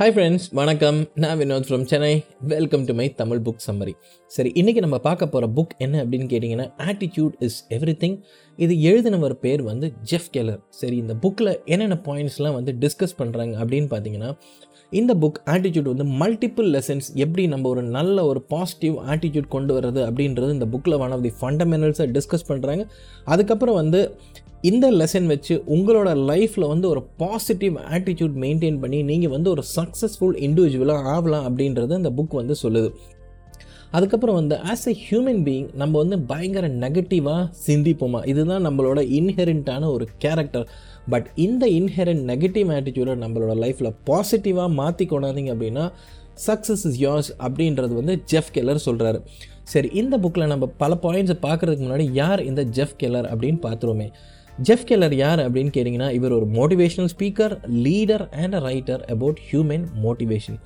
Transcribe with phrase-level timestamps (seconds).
[0.00, 0.98] Hi friends வணக்கம்.
[1.14, 2.12] நான் Vinod from Chennai
[2.46, 3.92] welcome to my Tamil book summary
[4.30, 8.16] சரி இன்றைக்கி நம்ம பார்க்க போகிற புக் என்ன அப்படின்னு கேட்டிங்கன்னா ஆட்டிடியூட் இஸ் எவ்ரி திங்
[8.58, 13.90] இது எழுதினவர் பேர் வந்து ஜெஃப் கெலர் சரி இந்த புக்கில் என்னென்ன பாயிண்ட்ஸ்லாம் வந்து டிஸ்கஸ் பண்ணுறாங்க அப்படின்னு
[13.90, 14.30] பார்த்தீங்கன்னா
[14.92, 20.02] இந்த புக் ஆட்டிடியூட் வந்து மல்டிபிள் லெசன்ஸ் எப்படி நம்ம ஒரு நல்ல ஒரு பாசிட்டிவ் ஆட்டிடியூட் கொண்டு வர்றது
[20.08, 22.84] அப்படின்றது இந்த புக்கில் ஒன் ஆஃப் தி ஃபண்டமெண்டல்ஸை டிஸ்கஸ் பண்ணுறாங்க
[23.26, 24.00] அதுக்கப்புறம் வந்து
[24.62, 30.34] இந்த லெசன் வச்சு உங்களோட லைஃப்பில் வந்து ஒரு பாசிட்டிவ் ஆட்டிடியூட் மெயின்டைன் பண்ணி நீங்கள் வந்து ஒரு சக்ஸஸ்ஃபுல்
[30.46, 32.90] இண்டிவிஜுவலாக ஆகலாம் அப்படின்றது அந்த புக் வந்து சொல்லுது.
[33.90, 38.26] அதுக்கப்புறம் வந்து ஆஸ் எ ஹியூமன் பீயிங் நம்ம வந்து பயங்கர நெகட்டிவாக சிந்திப்போமா?
[38.26, 40.68] இதுதான் நம்மளோட இன்ஹெரண்ட்டான ஒரு கேரக்டர்
[41.08, 45.92] பட் இந்த இன்ஹெரண்ட் நெகட்டிவ் ஆட்டிடியூடை நம்மளோட லைஃப்பில் பாசிட்டிவாக மாற்றி கொண்டாதீங்க அப்படின்னா
[46.46, 49.20] சக்ஸஸ் இஸ் யோர்ஸ் அப்படின்றது வந்து ஜெஃப் கெல்லர் சொல்கிறாரு
[49.62, 54.08] சரி இந்த புக்கில் நம்ம பல பாயிண்ட்ஸை பார்க்குறதுக்கு முன்னாடி யார் இந்த ஜெஃப் கெல்லர் அப்படின்னு பார்த்துருவோமே.
[54.62, 57.54] ஜெஃப் கெல்லர் யார் அப்படின்னு கேட்டிங்கன்னா இவர் ஒரு motivational speaker
[57.86, 60.58] leader and a writer about human motivation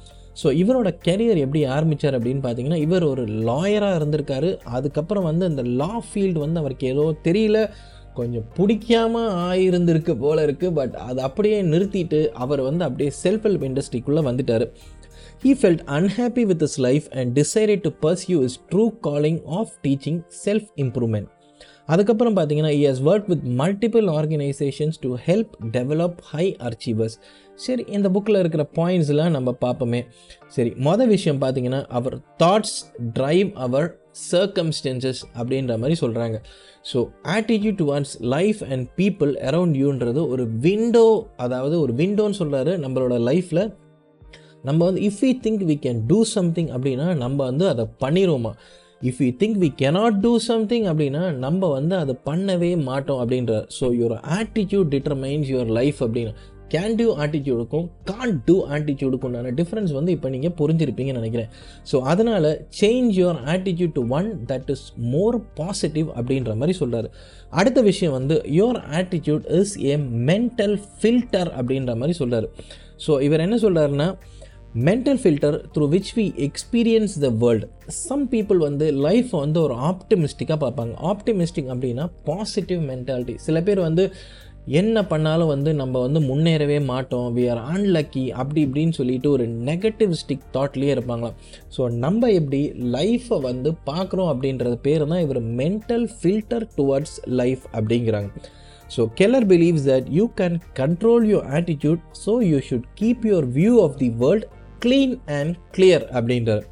[0.42, 4.48] so இவரோட கெரியர் எப்படி ஆரம்பித்தார் அப்படின்னு பார்த்தீங்கன்னா இவர் ஒரு லாயராக இருந்திருக்காரு.
[4.76, 7.58] அதுக்கப்புறம் வந்து அந்த லா ஃபீல்டு வந்து அவருக்கு ஏதோ தெரியல.
[8.14, 14.24] கொஞ்சம் பிடிக்காமல் ஆயிருந்திருக்கு போல இருக்குது பட் அதை அப்படியே நிறுத்திட்டு அவர் வந்து அப்படியே செல்ஃப் ஹெல்ப் இண்டஸ்ட்ரிக்குள்ளே
[14.30, 14.66] வந்துட்டார்.
[15.44, 20.20] He felt unhappy with his life and decided to pursue his true calling of teaching
[20.44, 21.30] self improvement
[21.86, 27.18] அதுக்கப்புறம் பார்த்தீங்கன்னா he has work with multiple organisations to help develop high achievers
[27.54, 30.06] சரி இந்த புக்கில் இருக்கிற பாயிண்ட்ஸ்லாம் நம்ம பார்ப்போமே.
[30.46, 32.78] சரி மொதல் விஷயம் பார்த்தீங்கன்னா our thoughts
[33.14, 33.98] drive our
[34.32, 36.40] circumstances அப்படின்ற மாதிரி சொல்கிறாங்க
[36.92, 43.22] so attitude towards life and people around யூன்றது ஒரு விண்டோ அதாவது ஒரு விண்டோன்னு சொல்கிறாரு நம்மளோட
[43.22, 43.72] லைஃப்பில்
[44.62, 48.54] நம்ம வந்து if we think we can do something அப்படின்னா நம்ம வந்து அதை பண்ணிடுவோமா
[49.04, 53.88] if you think we cannot do something அப்படின்னா நம்ம வந்து அதை பண்ணவே மாட்டோம் அப்படின்ற so
[54.00, 56.34] your attitude determines your life அப்படின்னு
[56.68, 61.50] கேன் டூ ஆட்டிடியூடுக்கும் கான் டூ ஆட்டிடியூடுக்கும் டிஃப்ரென்ஸ் வந்து இப்போ நீங்கள் புரிஞ்சிருப்பீங்கன்னு நினைக்கிறேன்.
[61.92, 62.48] ஸோ அதனால்
[62.80, 67.08] change your attitude to one that is more positive அப்படின்ற மாதிரி சொல்கிறார்
[67.50, 72.48] அடுத்த விஷயம் வந்து your attitude is a mental filter அப்படின்ற மாதிரி சொல்கிறார்
[73.06, 74.14] ஸோ இவர் என்ன சொல்கிறாருன்னா
[74.74, 77.66] mental filter through which we experience the world
[78.06, 80.94] some people வந்து லைஃப்பை வந்து ஒரு ஆப்டிமிஸ்டிக்காக பார்ப்பாங்க.
[81.10, 84.04] ஆப்டிமிஸ்டிக் அப்படின்னா பாசிட்டிவ் மென்டாலிட்டி சில பேர் வந்து
[84.80, 87.28] என்ன பண்ணாலும் வந்து நம்ம வந்து முன்னேறவே மாட்டோம்.
[87.36, 91.38] வி ஆர் அன்லக்கி அப்படி இப்படின்னு சொல்லிட்டு ஒரு நெகட்டிவிஸ்டிக் தாட்லேயே இருப்பாங்களாம்.
[91.76, 92.60] ஸோ நம்ம எப்படி
[92.96, 98.30] லைஃப்பை வந்து பார்க்குறோம் அப்படின்றது பேர் தான் இவர் மென்டல் ஃபில்டர் டுவர்ட்ஸ் லைஃப் அப்படிங்கிறாங்க.
[98.94, 103.74] So Keller believes that you can control your attitude so you should keep your view
[103.86, 104.46] of the world
[104.84, 106.64] clean and clear அப்படின்றார்.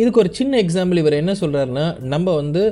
[0.00, 2.62] இதுக்கு ஒரு சின்ன எக்ஸாம்பிள் இவர் என்ன சொல்கிறாருன்னா நம்ம வந்து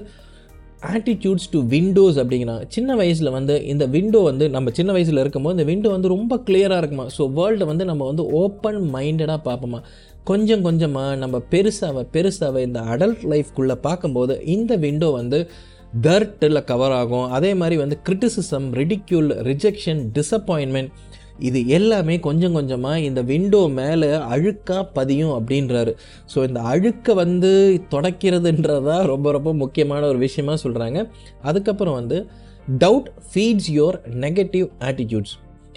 [0.92, 2.64] ஆட்டிடியூட்ஸ் டு விண்டோஸ் அப்படிங்கிறாங்க.
[2.76, 6.80] சின்ன வயசில் வந்து இந்த விண்டோ வந்து நம்ம சின்ன வயசில் இருக்கும்போது இந்த விண்டோ வந்து ரொம்ப கிளியராக
[6.82, 7.06] இருக்குமா?
[7.16, 9.80] ஸோ வேர்ல்டை வந்து நம்ம வந்து ஓப்பன் மைண்டடாக பார்ப்போமா?
[10.30, 15.40] கொஞ்சம் கொஞ்சமாக நம்ம பெருசாக பெருசாக இந்த அடல்ட் லைஃப்குள்ளே பார்க்கும்போது இந்த விண்டோ வந்து
[16.06, 17.26] தர்ட்டில் கவர் ஆகும்.
[17.36, 20.92] அதே மாதிரி வந்து கிரிட்டிசிசம் ரிடிக்யூல் ரிஜெக்ஷன் டிசப்பாயின்மெண்ட்
[21.38, 25.92] இது எல்லாமே கொஞ்சம் கொஞ்சமாக இந்த விண்டோ மேலே அழுக்காக பதியும் அப்படின்றாரு.
[26.34, 31.10] ஸோ இந்த அழுக்கை வந்து தொடக்கிறதுன்றதா ரொம்ப ரொம்ப முக்கியமான ஒரு விஷயமா சொல்கிறாங்க
[31.42, 32.26] அதுக்கப்புறம் வந்து
[32.80, 35.34] doubt feeds your negative attitudes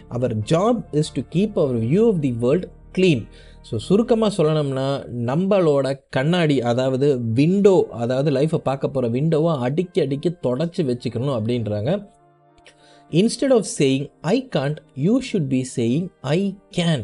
[0.07, 3.23] our job is to keep our view of the world clean
[3.69, 4.87] so சுருக்கமாக சொல்லணும்னா
[5.25, 12.07] நம்மளோட கண்ணாடி அதாவது விண்டோ அதாவது லைஃப்பை பார்க்க போகிற விண்டோவை அடிக்கி அடிக்கி தொடச்சி வச்சுக்கணும் அப்படின்றாங்க.
[13.11, 17.03] Instead of saying I can't you should be saying I can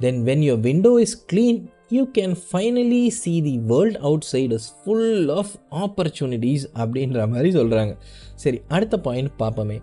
[0.00, 1.60] then when your window is clean
[1.90, 7.96] you can finally see the world outside is full of opportunities அப்படின்ற மாதிரி சொல்கிறாங்க
[8.34, 9.80] சரி அடுத்த பாயிண்ட் பார்ப்போமே.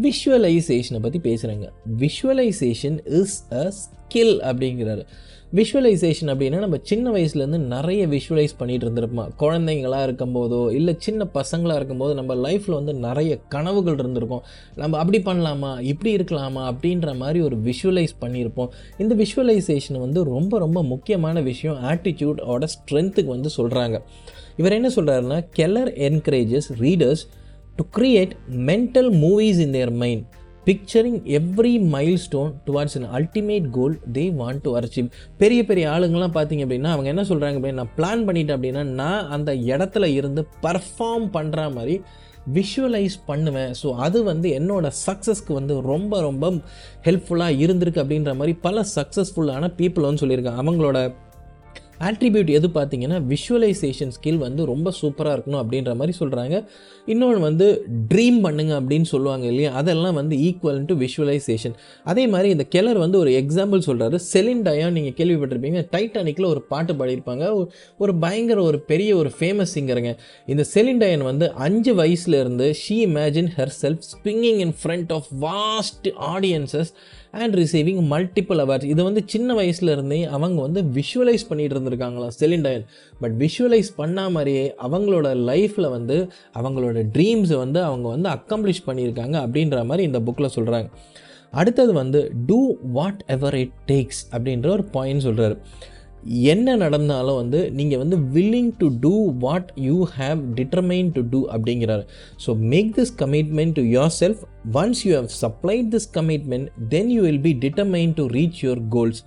[0.00, 5.06] விஷுவலைசேஷனை பற்றி பேசுகிறாங்க விஷுவலைசேஷன் இஸ் அ ஸ்கில் அப்படிங்கிறாரு.
[5.54, 9.28] விஷுவலைசேஷன் அப்படின்னா நம்ம சின்ன வயசுலேருந்து நிறைய விஷுவலைஸ் பண்ணிகிட்டு இருந்திருப்போம்?
[9.38, 14.42] குழந்தைங்களாக இருக்கும்போதோ இல்லை சின்ன பசங்களாக இருக்கும்போது நம்ம லைஃப்பில் வந்து நிறைய கனவுகள் இருந்திருக்கும்.
[14.76, 15.80] நம்ம அப்படி பண்ணலாமா?
[15.80, 16.72] இப்படி இருக்கலாமா?
[16.72, 18.68] அப்படின்ற மாதிரி ஒரு விஷுவலைஸ் பண்ணியிருப்போம்.
[18.98, 21.82] இந்த விஷுவலைசேஷன் வந்து ரொம்ப ரொம்ப முக்கியமான விஷயம்.
[21.84, 24.02] ஆட்டிடியூடோட ஸ்ட்ரென்த்துக்கு வந்து சொல்கிறாங்க
[24.56, 27.22] இவர் என்ன சொல்கிறாருன்னா Keller encourages readers
[27.76, 30.24] to create mental movies in their mind
[30.64, 31.80] picturing every
[32.16, 35.08] milestone towards an ultimate goal they want to achieve
[35.38, 39.54] பெரிய பெரிய ஆளுங்கள்லாம் பார்த்தீங்க அப்படின்னா அவங்க என்ன சொல்கிறாங்க அப்படின்னா நான் பிளான் பண்ணிட்டேன் அப்படின்னா நான் அந்த
[39.54, 42.00] இடத்துல இருந்து பர்ஃபார்ம் பண்ணுற மாதிரி
[42.54, 43.74] விஷுவலைஸ் பண்ணுவேன்.
[43.82, 46.52] ஸோ அது வந்து என்னோடய சக்ஸஸ்க்கு வந்து ரொம்ப ரொம்ப
[47.04, 50.62] ஹெல்ப்ஃபுல்லாக இருந்திருக்கு அப்படின்ற மாதிரி பல சக்ஸஸ்ஃபுல்லான பீப்புள் வந்து சொல்லியிருக்காங்க.
[50.64, 51.14] அவங்களோட
[52.02, 56.64] ஆட்ரிபியூட் எது பார்த்தீங்கன்னா விஷுவலைசேஷன் ஸ்கில் வந்து ரொம்ப சூப்பராக இருக்கணும் அப்படின்ற மாதிரி சொல்கிறாங்க
[57.06, 59.72] இன்னொன்று வந்து ட்ரீம் பண்ணுங்க அப்படின்னு சொல்லுவாங்க இல்லையா?
[59.72, 64.90] அதெல்லாம் வந்து ஈக்குவல் டு விஷுவலைசேஷன் அதே மாதிரி இந்த கெலர் வந்து ஒரு எக்ஸாம்பிள் சொல்கிறாரு செலின் டயான்
[64.90, 67.54] நீங்கள் கேள்விப்பட்டிருப்பீங்க டைட்டானிக்கில் ஒரு பாட்டு பாடியிருப்பாங்க.
[67.56, 67.66] ஒரு-
[67.98, 70.16] ஒரு பயங்கர ஒரு பெரிய ஒரு ஃபேமஸ் சிங்கருங்க
[70.46, 73.48] இந்த செலின் டயன் வந்து அஞ்சு வயசுலேருந்து she imagine
[73.82, 76.92] herself speaking in front of vast audiences
[77.34, 82.64] and receiving multiple awards இது வந்து சின்ன வயசுல இருந்தே அவங்க வந்து விஷுவலைஸ் பண்ணிட்டு இருந்திருக்காங்களாம் செலின்
[82.64, 82.84] டயன்
[83.20, 86.16] பட் விஷுவலைஸ் பண்ணா மாதிரியே அவங்களோட லைஃப்பில் வந்து
[86.54, 90.90] அவங்களோட ட்ரீம்ஸை வந்து அவங்க வந்து அக்கம்ப்ளிஷ் பண்ணியிருக்காங்க அப்படின்ற மாதிரி இந்த புக்கில் சொல்கிறாங்க
[91.52, 92.60] அடுத்தது வந்து do
[92.92, 95.56] whatever it takes அப்படின்ற ஒரு பாயிண்ட் சொல்கிறாரு
[96.24, 102.04] என்ன நடந்தாலும் வந்து நீங்கள் வந்து willing to do what you have determine to do அப்படிங்கிறாரு.
[102.46, 103.82] So make this commitment to
[104.20, 104.42] yourself
[104.72, 109.22] once you have supplied this commitment then you will be determine to reach your goals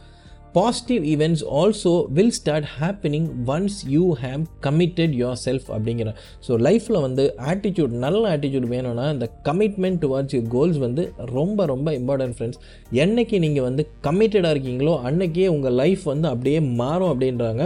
[0.56, 5.14] positive events also will start happening once you have committed
[5.46, 6.10] yourself அப்படிங்கிற.
[6.48, 11.06] So லைஃப்பில் வந்து attitude நல்ல attitude வேணும்னா இந்த commitment towards your goals வந்து
[11.38, 12.62] ரொம்ப ரொம்ப important friends
[13.04, 17.64] என்றைக்கு நீங்கள் வந்து கமிட்டடாக இருக்கீங்களோ அன்னைக்கே உங்கள் லைஃப் வந்து அப்படியே மாறும் அப்படின்றாங்க.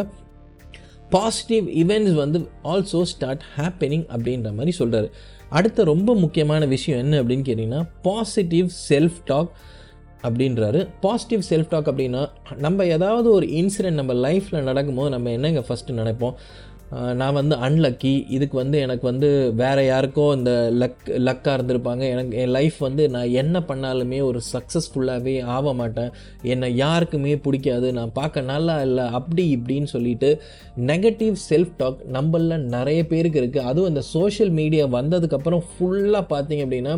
[1.10, 5.08] பாசிட்டிவ் ஈவெண்ட்ஸ் வந்து ஆல்சோ ஸ்டார்ட் ஹேப்பனிங் அப்படின்ற மாதிரி சொல்கிறாரு
[5.50, 9.52] அடுத்த ரொம்ப முக்கியமான விஷயம் என்ன அப்படின்னு கேட்டிங்கன்னா பாசிட்டிவ் செல்ஃப் டாக்
[10.28, 10.80] அப்படின்றாரு.
[11.06, 12.24] பாசிட்டிவ் செல்ஃப் டாக் அப்படின்னா
[12.66, 16.36] நம்ம ஏதாவது ஒரு இன்சிடென்ட் நம்ம லைஃப்பில் நடக்கும்போது நம்ம என்னங்க ஃபஸ்ட்டு நினைப்போம்?
[17.20, 19.28] நான் வந்து அன்லக்கி இதுக்கு வந்து எனக்கு வந்து
[19.60, 20.52] வேறு யாருக்கோ இந்த
[20.82, 22.04] லக் லக்காக இருந்திருப்பாங்க.
[22.14, 26.10] எனக்கு என் லைஃப் வந்து நான் என்ன பண்ணாலுமே ஒரு சக்ஸஸ்ஃபுல்லாகவே ஆக மாட்டேன்.
[26.54, 27.90] என்னை யாருக்குமே பிடிக்காது.
[27.98, 30.32] நான் பார்க்க நல்லா இல்லை அப்படி இப்படின்னு சொல்லிட்டு
[30.92, 36.96] நெகட்டிவ் செல்ஃப் டாக் நம்மளில் நிறைய பேருக்கு இருக்குது அதுவும் இந்த சோஷியல் மீடியா வந்ததுக்கப்புறம் ஃபுல்லாக பார்த்தீங்க அப்படின்னா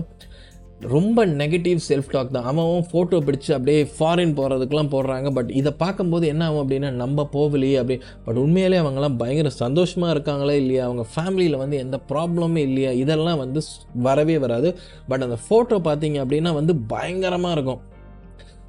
[0.82, 2.44] ரொம்ப நெகட்டிவ் செல்ஃப் டாக் தான்.
[2.44, 5.34] அவன் ஃபோட்டோ பிடிச்சு அப்படியே ஃபாரின் போகிறதுக்கெலாம் போடுறாங்க.
[5.34, 10.54] பட் இதை பார்க்கும்போது என்ன ஆகும் அப்படின்னா நம்ம போகலையே அப்படி பட் உண்மையிலே அவங்கெல்லாம் பயங்கர சந்தோஷமாக இருக்காங்களா
[10.54, 10.86] இல்லையா?
[10.86, 12.92] அவங்க ஃபேமிலியில் வந்து எந்த ப்ராப்ளமும் இல்லையா?
[12.92, 14.78] இதெல்லாம் வந்து ஸ்- வரவே வராது.
[15.08, 17.82] பட் அந்த ஃபோட்டோ பார்த்தீங்க அப்படின்னா வந்து பயங்கரமாக இருக்கும்.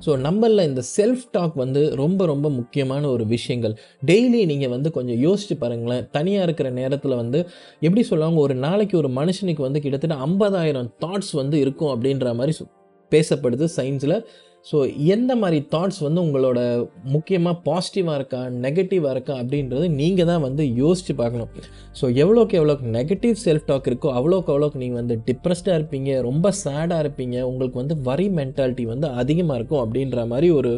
[0.07, 3.79] ஸோ நம்மளில் இந்த செல்ஃப் டாக் வந்து ரொம்ப ரொம்ப முக்கியமான ஒரு விஷயங்கள்.
[4.07, 6.09] டெய்லி நீங்கள் வந்து கொஞ்சம் யோசிச்சு பாருங்களேன்.
[6.11, 7.49] தனியாக இருக்கிற நேரத்தில் வந்து
[7.81, 8.41] எப்படி சொல்லுவாங்க?
[8.41, 12.69] ஒரு நாளைக்கு ஒரு மனுஷனுக்கு வந்து கிட்டத்தட்ட ஐம்பதாயிரம் தாட்ஸ் வந்து இருக்கும் அப்படின்ற மாதிரி சொ-
[13.11, 14.25] பேசப்படுது சயின்ஸில்
[14.67, 14.77] ஸோ
[15.15, 16.59] எந்த மாதிரி தாட்ஸ் வந்து உங்களோட
[17.05, 21.51] முக்கியமாக பாசிட்டிவாக இருக்கா நெகட்டிவாக இருக்கா அப்படின்றது நீங்கள் தான் வந்து யோசித்து பார்க்கணும்.
[22.01, 27.03] ஸோ எவ்வளோக்கு எவ்வளோக்கு நெகட்டிவ் செல்ஃப் டாக் இருக்கோ அவ்வளோக்கு அவ்வளோக்கு நீங்கள் வந்து டிப்ரெஸ்டாக இருப்பீங்க ரொம்ப சேடாக
[27.05, 30.73] இருப்பீங்க உங்களுக்கு வந்து வரி மென்டாலிட்டி வந்து அதிகமாக இருக்கும் அப்படின்ற மாதிரி ஒரு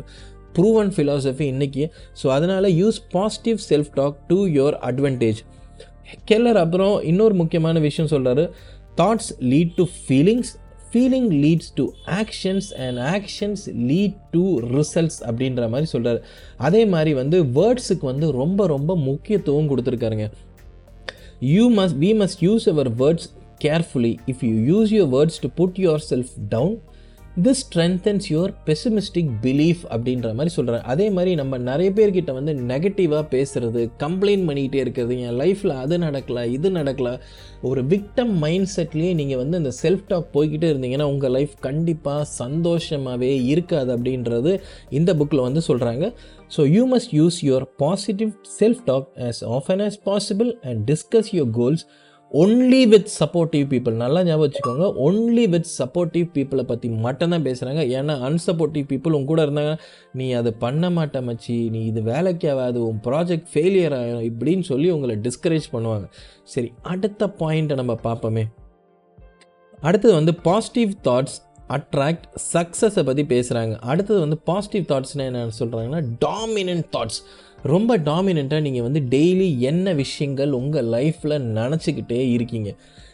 [0.54, 1.84] ப்ரூவன் ஃபிலாசபி இன்றைக்கி
[2.22, 5.40] ஸோ அதனால் use positive self talk to your advantage
[6.24, 8.44] Keller அப்புறம் இன்னொரு முக்கியமான விஷயம் சொல்கிறாரு
[8.96, 10.52] thoughts lead to feelings
[10.94, 16.20] feeling leads to actions and actions lead to results அப்படின்ற மாதிரி சொல்கிறாரு
[16.56, 20.30] அதே மாதிரி வந்து வேர்ட்ஸுக்கு வந்து ரொம்ப ரொம்ப முக்கியத்துவம் கொடுத்துருக்காருங்க.
[21.40, 23.28] You must we must use our words
[23.64, 25.76] carefully if you use your words to put
[26.10, 26.80] yourself down
[27.42, 33.24] this strengthens your pessimistic belief அப்படின்ற மாதிரி சொல்கிறேன் அதே மாதிரி நம்ம நிறைய பேர்கிட்ட வந்து நெகட்டிவாக
[33.30, 37.18] பேசுகிறது கம்ப்ளைண்ட் பண்ணிக்கிட்டே இருக்கிறது என் லைஃப்பில் அது நடக்கலை இது நடக்கல.
[37.62, 43.44] ஒரு விக்டம் மைண்ட் செட்லேயே நீங்கள் வந்து இந்த செல்ஃப் டாக் போய்கிட்டே இருந்தீங்கன்னா உங்கள் லைஃப் கண்டிப்பாக சந்தோஷமாகவே
[43.44, 44.60] இருக்காது அப்படின்றது
[44.90, 46.14] இந்த புக்கில் வந்து சொல்கிறாங்க
[46.56, 48.30] so you must use your positive
[48.60, 51.86] self talk as often as possible and discuss your goals
[52.34, 58.14] only with supportive people நல்லா ஞாபகம் வச்சுக்கோங்க ஒன்லி வித் சப்போர்ட்டிவ் பீப்புளை பற்றி மட்டும்தான் பேசுகிறாங்க ஏன்னா
[58.28, 59.78] அன்சப்போர்ட்டிவ் பீப்புள் உங்க கூட இருந்தாங்க
[60.12, 64.90] நீ அதை பண்ண மாட்ட மச்சி நீ இது வேலைக்கு ஆகாது உன் ப்ராஜெக்ட் ஃபெயிலியர் ஆகும் இப்படின்னு சொல்லி
[64.90, 66.08] உங்களை டிஸ்கரேஜ் பண்ணுவாங்க.
[66.44, 68.44] சரி அடுத்த பாயிண்ட்டை நம்ம பார்ப்போமே.
[69.80, 76.84] அடுத்தது வந்து பாசிட்டிவ் தாட்ஸ் அட்ராக்ட் சக்ஸஸை பற்றி பேசுகிறாங்க அடுத்தது வந்து பாசிட்டிவ் தாட்ஸ்னால் என்ன சொல்கிறாங்கன்னா டாமினன்ட்
[76.92, 77.20] தாட்ஸ்
[77.72, 82.70] ரொம்ப டாமினண்ட்டாக நீங்கள் வந்து டெய்லி என்ன விஷயங்கள் உங்கள் லைஃப்பில் நினச்சிக்கிட்டே இருக்கீங்க.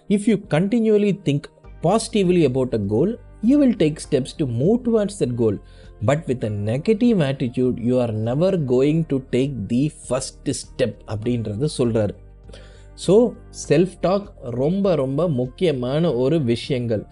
[0.09, 1.47] If you continuously think
[1.83, 5.61] positively about a goal you will take steps to move towards that goal
[6.05, 11.69] but with a negative attitude you are never going to take the first step அப்படின்றது
[11.79, 12.17] சொல்கிறாரு
[13.07, 13.33] so
[13.69, 17.07] self talk ரொம்ப ரொம்ப முக்கியமான ஒரு விஷயங்கள்.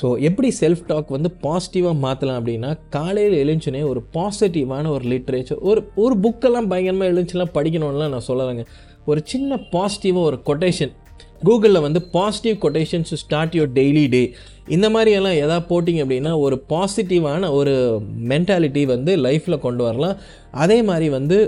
[0.00, 5.80] So எப்படி self talk வந்து பாசிட்டிவாக மாற்றலாம் அப்படின்னா காலையில் எழுந்துச்சுனே ஒரு பாசிட்டிவான ஒரு லிட்ரேச்சர் ஒரு
[6.04, 8.64] ஒரு புக்கெல்லாம் பயங்கரமாக எழுந்துச்சுலாம் படிக்கணும்லாம் நான் சொல்லலைங்க.
[9.04, 10.92] ஒரு சின்ன பாசிட்டிவாக ஒரு கொட்டேஷன்
[11.46, 14.22] கூகுளில் வந்து positive quotations start your daily day
[14.68, 17.74] இந்த மாதிரியெல்லாம் எதாவது போட்டிங்க அப்படின்னா ஒரு பாசிட்டிவான ஒரு
[18.32, 20.16] மென்டாலிட்டி வந்து லைஃப்பில் கொண்டு வரலாம்.
[20.64, 21.38] அதே மாதிரி வந்து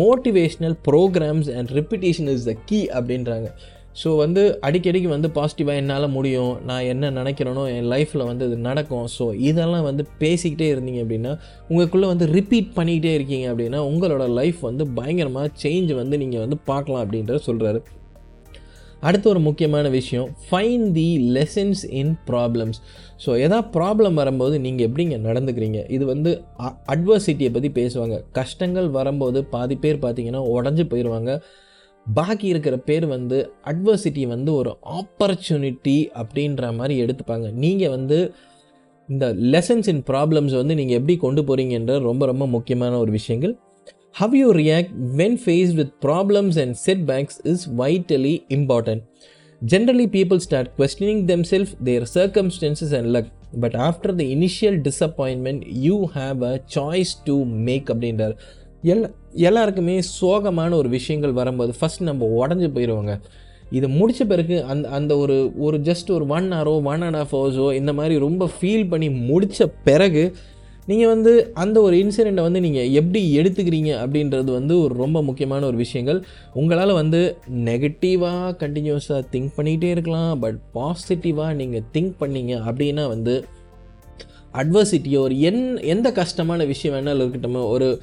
[0.00, 3.48] motivational programs and repetition is the key அப்படின்றாங்க.
[4.00, 9.08] ஸோ வந்து அடிக்கடிக்கு வந்து பாசிட்டிவாக என்னால் முடியும் நான் என்ன நினைக்கிறேனோ என் லைஃப்பில் வந்து இது நடக்கும்.
[9.16, 11.32] ஸோ இதெல்லாம் வந்து பேசிக்கிட்டே இருந்தீங்க அப்படின்னா
[11.70, 17.02] உங்களுக்குள்ளே வந்து ரிப்பீட் பண்ணிக்கிட்டே இருக்கீங்க அப்படின்னா உங்களோட லைஃப் வந்து பயங்கரமாக சேஞ்ச் வந்து நீங்கள் வந்து பார்க்கலாம்
[17.04, 17.80] அப்படின்றத சொல்கிறாரு
[19.08, 21.06] அடுத்த ஒரு முக்கியமான விஷயம் find the
[21.36, 22.78] lessons in problems
[23.24, 25.80] so எதாவது ப்ராப்ளம் வரும்போது நீங்கள் எப்படிங்க நடந்துக்கிறீங்க?
[25.96, 26.30] இது வந்து
[26.94, 28.16] அட்வர்சிட்டியை பற்றி பேசுவாங்க.
[28.38, 31.32] கஷ்டங்கள் வரும்போது பாதி பேர் பார்த்தீங்கன்னா உடஞ்சி போயிடுவாங்க
[32.06, 37.52] பாக்கி இருக்கிற பேர் வந்து அட்வர்சிட்டி வந்து ஒரு ஆப்பர்ச்சுனிட்டி அப்படின்ற மாதிரி எடுத்துப்பாங்க.
[37.52, 38.34] நீங்கள் வந்து
[39.08, 43.58] இந்த லெசன்ஸ் இன் ப்ராப்ளம்ஸ் வந்து நீங்கள் எப்படி கொண்டு போகிறீங்கன்ற ரொம்ப ரொம்ப முக்கியமான ஒரு விஷயங்கள்.
[44.10, 46.74] How you react when face with problems and
[47.10, 49.02] setbacks is vitally important
[49.62, 53.30] generally people start questioning them self their circumstances and luck
[53.60, 58.34] but after the initial disappointment you have a choice to make அப்படின்றார்.
[58.82, 63.20] எல்லா எல்லாருக்குமே சோகமான ஒரு விஷயங்கள் வரும்போது first நம்ம உடஞ்சி போயிடுவாங்க
[63.70, 67.72] இது முடித்த பிறகு அந்த அந்த ஒரு ஒரு ஜஸ்ட் ஒரு ஒன் ஹவரோ ஒன் அண்ட் ஆஃப் ஹவர்ஸோ
[67.72, 70.34] இந்த மாதிரி ரொம்ப ஃபீல் பண்ணி முடித்த பிறகு
[70.86, 75.76] நீங்கள் வந்து அந்த ஒரு இன்சிடெண்ட்டை வந்து நீங்கள் எப்படி எடுத்துக்கிறீங்க அப்படின்றது வந்து ஒரு ரொம்ப முக்கியமான ஒரு
[75.76, 76.24] விஷயங்கள்.
[76.52, 80.38] உங்களால் வந்து நெகட்டிவாக கண்டினியூஸாக திங்க் பண்ணிகிட்டே இருக்கலாம்.
[80.38, 83.44] பட் பாசிட்டிவாக நீங்கள் திங்க் பண்ணீங்க அப்படின்னா வந்து
[84.54, 87.54] அட்வர்சிட்டியோ ஒரு என் எந்த கஷ்டமான விஷயம் வேணாலும் இருக்கட்டும்.
[87.54, 88.02] ஒரு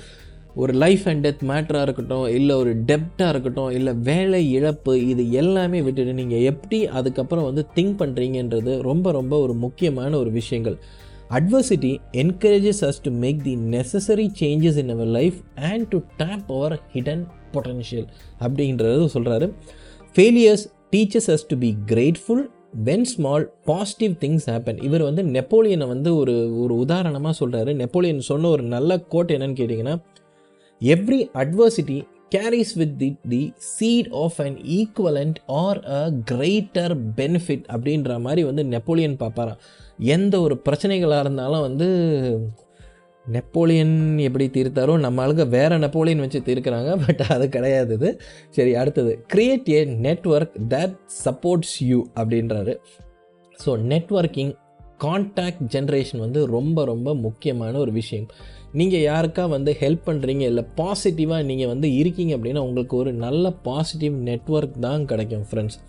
[0.56, 5.82] ஒரு லைஃப் அண்ட் டெத் மேட்டராக இருக்கட்டும் இல்லை ஒரு டெப்டாக இருக்கட்டும் இல்லை வேலை இழப்பு இது எல்லாமே
[5.82, 10.77] விட்டுட்டு நீங்கள் எப்படி அதுக்கப்புறம் வந்து திங்க் பண்ணுறீங்கன்றது ரொம்ப ரொம்ப ஒரு முக்கியமான ஒரு விஷயங்கள்.
[11.29, 16.79] Adversity encourages us to make the necessary changes in our life and to tap our
[16.94, 18.06] hidden potential
[18.39, 19.53] அப்படின்றது சொல்கிறாரு
[20.15, 22.50] failures teaches us to be grateful
[22.86, 28.50] when small positive things happen இவர் வந்து நெப்போலியனை வந்து ஒரு ஒரு உதாரணமாக சொல்கிறாரு நெப்போலியன் சொன்ன
[28.50, 30.00] ஒரு நல்ல கோட் என்னன்னு கேட்டிங்கன்னா
[30.81, 38.19] every adversity carries with the the seed of an equivalent or a greater benefit அப்படின்ற
[38.19, 39.62] மாதிரி வந்து நெப்போலியன் பார்ப்பாராம்.
[39.98, 41.88] எந்த ஒரு பிரச்சனைகளாக இருந்தாலும் வந்து
[43.25, 48.21] நெப்போலியன் எப்படி தீர்த்தாரோ நம்ம ஆளுங்க வேறு நெப்போலியன் வச்சு தீர்க்கிறாங்க பட் அது கிடையாது இது.
[48.50, 49.25] சரி அடுத்தது.
[49.33, 50.95] Create a network that
[51.25, 52.75] supports you அப்படின்றாரு.
[53.65, 54.53] ஸோ நெட்ஒர்க்கிங்
[55.03, 58.27] கான்டாக்ட் ஜென்ரேஷன் வந்து ரொம்ப ரொம்ப முக்கியமான ஒரு விஷயம்.
[58.73, 64.17] நீங்கள் யாருக்கா வந்து ஹெல்ப் பண்ணுறீங்க இல்லை பாசிட்டிவாக நீங்கள் வந்து இருக்கீங்க அப்படின்னா உங்களுக்கு ஒரு நல்ல பாசிட்டிவ்
[64.27, 65.79] நெட்ஒர்க் தான் கிடைக்கும் ஃப்ரெண்ட்ஸ்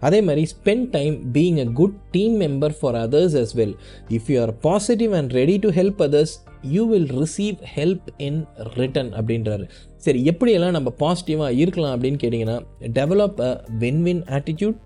[0.00, 3.74] அதே மாதிரி spend time being a good team member for others as well
[4.08, 6.34] if you are positive and ready to help others
[6.74, 8.44] you will receive help in
[8.76, 9.64] return அப்படின்றாரு.
[9.96, 12.58] சரி எப்படியெல்லாம் நம்ம பாசிட்டிவாக இருக்கலாம் அப்படின்னு கேட்டிங்கன்னா
[13.00, 14.76] develop a win win attitude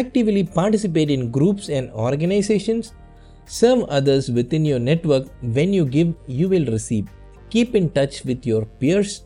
[0.00, 2.88] actively participate in groups and organizations
[3.46, 5.26] Serve others within your network.
[5.40, 7.06] When you give, you will receive.
[7.48, 9.22] Keep in touch with your peers.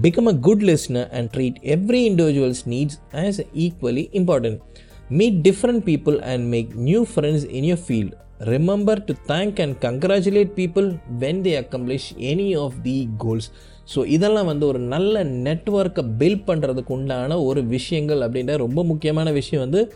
[0.00, 4.62] Become a good listener and treat every individual's needs as equally important.
[5.10, 8.14] Meet different people and make new friends in your field.
[8.46, 13.50] Remember to thank and congratulate people when they accomplish any of the goals.
[13.94, 19.70] So இதெல்லாம் வந்து ஒரு நல்ல நெட்ஒர்க்கை build பண்ணுறதுக்கு உண்டான ஒரு விஷயங்கள் அப்படின்ற ரொம்ப முக்கியமான விஷயம்
[19.70, 19.92] வந்து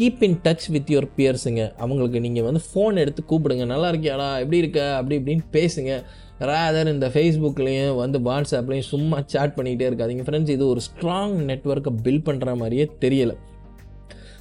[0.00, 3.66] keep in touch with your பியர்ஸுங்க அவங்களுக்கு நீங்கள் வந்து ஃபோன் எடுத்து கூப்பிடுங்க.
[3.66, 4.26] நல்லா இருக்கியாடா?
[4.38, 4.96] எப்படி இருக்க?
[4.96, 5.92] அப்படி இப்படின்னு பேசுங்க.
[6.38, 10.24] ரேதர் இந்த ஃபேஸ்புக்லேயும் வந்து வாட்ஸ்அப்லேயும் சும்மா சேட் பண்ணிக்கிட்டே இருக்காதிங்க.
[10.26, 13.36] ஃப்ரெண்ட்ஸ் இது ஒரு ஸ்ட்ராங் நெட்ஒர்க்கை பில்ட் பண்ணுற மாதிரியே தெரியலை.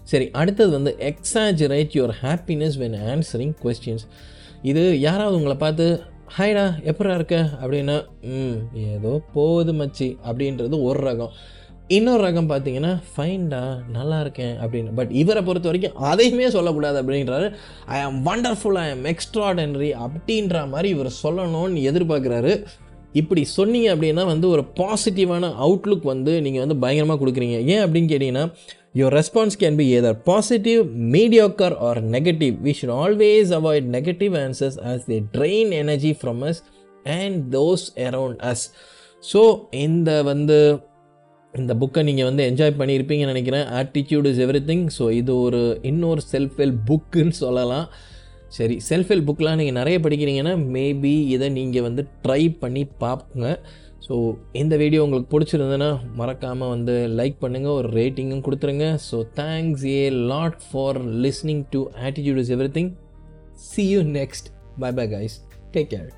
[0.04, 4.06] சரி அடுத்தது வந்து exaggerate your happiness when answering questions
[4.62, 6.02] இது யாராவது உங்களை பார்த்து
[6.38, 7.50] ஹாய்டா எப்படா இருக்க?
[7.64, 10.08] அப்படின்னா ம் ஏதோ போகுது மச்சி.
[10.30, 11.34] அப்படின்றது ஒரு ரகம்.
[11.96, 13.62] இன்னொரு ரகம் பார்த்தீங்கன்னா ஃபைன்டா
[13.98, 14.90] நல்லா இருக்கேன் அப்படின்னு.
[14.98, 17.46] பட் இவரை பொறுத்த வரைக்கும் அதையுமே சொல்லக்கூடாது அப்படின்றாரு.
[17.96, 22.52] ஐ ஆம் வண்டர்ஃபுல் ஐ ஆம் எக்ஸ்ட்ராடனரி அப்படின்ற மாதிரி இவர் சொல்லணும்னு எதிர்பார்க்குறாரு.
[23.22, 27.60] இப்படி சொன்னீங்க அப்படின்னா வந்து ஒரு பாசிட்டிவான அவுட்லுக் வந்து நீங்கள் வந்து பயங்கரமாக கொடுக்குறீங்க.
[27.74, 28.46] ஏன் அப்படின்னு கேட்டிங்கன்னா
[29.00, 30.82] your response can be either positive
[31.16, 36.62] mediocre or negative we should always avoid negative answers as they drain energy from us
[37.20, 38.66] and those around us
[39.24, 39.42] so
[39.86, 40.60] இந்த வந்து
[41.62, 43.66] இந்த புக்கை நீங்கள் வந்து என்ஜாய் பண்ணியிருப்பீங்கன்னு நினைக்கிறேன்.
[43.80, 45.62] Attitude is everything so இது ஒரு
[45.92, 47.88] இன்னொரு செல்ஃப் ஹெல்ப் புக்குன்னு சொல்லலாம்.
[48.58, 53.48] சரி செல்ஃப் ஹெல்ப் புக்கெலாம் நீங்கள் நிறைய படிக்கிறீங்கன்னா மேபி இதை நீங்கள் வந்து ட்ரை பண்ணி பார்ப்போங்க
[54.06, 54.16] ஸோ
[54.62, 58.88] இந்த வீடியோ உங்களுக்கு பிடிச்சிருந்ததுன்னா மறக்காமல் வந்து லைக் பண்ணுங்கள் ஒரு ரேட்டிங்கும் கொடுத்துருங்க.
[59.10, 62.92] So thanks a lot for listening to attitude is everything
[63.72, 64.50] see you next
[64.84, 65.36] bye bye guys
[65.76, 66.10] take care